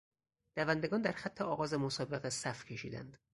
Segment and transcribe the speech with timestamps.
[0.55, 3.17] دوندگان در خط آغاز مسابقه صف کشیدند.